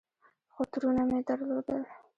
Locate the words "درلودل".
1.27-1.83